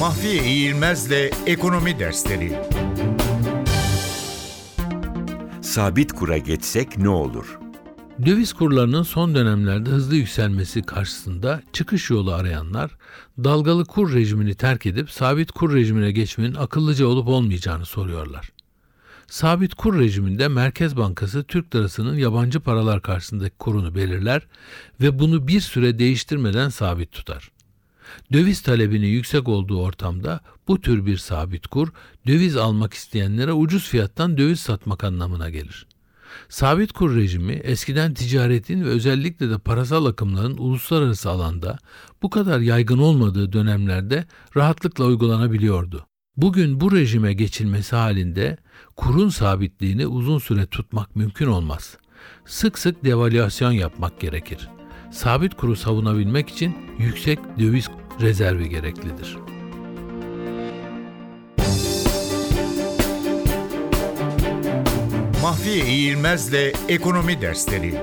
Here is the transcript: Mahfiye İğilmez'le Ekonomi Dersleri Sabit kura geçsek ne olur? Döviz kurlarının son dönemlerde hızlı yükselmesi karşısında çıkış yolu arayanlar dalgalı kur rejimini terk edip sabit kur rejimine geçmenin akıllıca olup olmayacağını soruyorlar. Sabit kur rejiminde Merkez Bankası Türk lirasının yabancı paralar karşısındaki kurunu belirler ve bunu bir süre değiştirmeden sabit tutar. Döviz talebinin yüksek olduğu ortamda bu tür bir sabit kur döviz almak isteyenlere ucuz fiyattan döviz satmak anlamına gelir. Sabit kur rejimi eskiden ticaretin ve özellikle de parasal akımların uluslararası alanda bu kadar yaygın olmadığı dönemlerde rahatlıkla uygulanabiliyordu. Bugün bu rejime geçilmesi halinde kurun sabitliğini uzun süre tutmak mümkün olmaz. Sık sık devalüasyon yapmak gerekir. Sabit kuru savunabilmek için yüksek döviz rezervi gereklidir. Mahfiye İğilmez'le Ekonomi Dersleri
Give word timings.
Mahfiye 0.00 0.44
İğilmez'le 0.44 1.30
Ekonomi 1.46 1.98
Dersleri 1.98 2.52
Sabit 5.62 6.12
kura 6.12 6.38
geçsek 6.38 6.98
ne 6.98 7.08
olur? 7.08 7.58
Döviz 8.26 8.52
kurlarının 8.52 9.02
son 9.02 9.34
dönemlerde 9.34 9.90
hızlı 9.90 10.16
yükselmesi 10.16 10.82
karşısında 10.82 11.62
çıkış 11.72 12.10
yolu 12.10 12.32
arayanlar 12.32 12.90
dalgalı 13.38 13.84
kur 13.84 14.14
rejimini 14.14 14.54
terk 14.54 14.86
edip 14.86 15.10
sabit 15.10 15.52
kur 15.52 15.74
rejimine 15.74 16.12
geçmenin 16.12 16.54
akıllıca 16.54 17.06
olup 17.06 17.28
olmayacağını 17.28 17.86
soruyorlar. 17.86 18.50
Sabit 19.26 19.74
kur 19.74 19.98
rejiminde 19.98 20.48
Merkez 20.48 20.96
Bankası 20.96 21.44
Türk 21.44 21.74
lirasının 21.74 22.16
yabancı 22.16 22.60
paralar 22.60 23.02
karşısındaki 23.02 23.56
kurunu 23.58 23.94
belirler 23.94 24.46
ve 25.00 25.18
bunu 25.18 25.48
bir 25.48 25.60
süre 25.60 25.98
değiştirmeden 25.98 26.68
sabit 26.68 27.12
tutar. 27.12 27.50
Döviz 28.32 28.60
talebinin 28.60 29.06
yüksek 29.06 29.48
olduğu 29.48 29.82
ortamda 29.82 30.40
bu 30.68 30.80
tür 30.80 31.06
bir 31.06 31.16
sabit 31.16 31.66
kur 31.66 31.88
döviz 32.26 32.56
almak 32.56 32.94
isteyenlere 32.94 33.52
ucuz 33.52 33.88
fiyattan 33.88 34.38
döviz 34.38 34.60
satmak 34.60 35.04
anlamına 35.04 35.50
gelir. 35.50 35.86
Sabit 36.48 36.92
kur 36.92 37.16
rejimi 37.16 37.52
eskiden 37.52 38.14
ticaretin 38.14 38.84
ve 38.84 38.88
özellikle 38.88 39.50
de 39.50 39.58
parasal 39.58 40.06
akımların 40.06 40.56
uluslararası 40.56 41.30
alanda 41.30 41.78
bu 42.22 42.30
kadar 42.30 42.60
yaygın 42.60 42.98
olmadığı 42.98 43.52
dönemlerde 43.52 44.24
rahatlıkla 44.56 45.04
uygulanabiliyordu. 45.04 46.06
Bugün 46.36 46.80
bu 46.80 46.92
rejime 46.92 47.32
geçilmesi 47.32 47.96
halinde 47.96 48.56
kurun 48.96 49.28
sabitliğini 49.28 50.06
uzun 50.06 50.38
süre 50.38 50.66
tutmak 50.66 51.16
mümkün 51.16 51.46
olmaz. 51.46 51.96
Sık 52.46 52.78
sık 52.78 53.04
devalüasyon 53.04 53.72
yapmak 53.72 54.20
gerekir. 54.20 54.68
Sabit 55.10 55.54
kuru 55.54 55.76
savunabilmek 55.76 56.48
için 56.48 56.76
yüksek 56.98 57.38
döviz 57.58 57.88
rezervi 58.20 58.68
gereklidir. 58.68 59.38
Mahfiye 65.42 65.84
İğilmez'le 65.86 66.72
Ekonomi 66.88 67.40
Dersleri 67.40 67.94